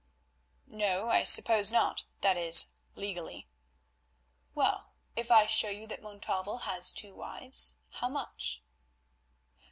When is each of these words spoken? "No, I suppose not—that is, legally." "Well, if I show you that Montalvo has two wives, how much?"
"No, 0.65 1.09
I 1.11 1.23
suppose 1.23 1.71
not—that 1.71 2.35
is, 2.35 2.71
legally." 2.95 3.47
"Well, 4.55 4.93
if 5.15 5.29
I 5.29 5.45
show 5.45 5.69
you 5.69 5.85
that 5.85 6.01
Montalvo 6.01 6.57
has 6.57 6.91
two 6.91 7.13
wives, 7.13 7.75
how 7.89 8.09
much?" 8.09 8.63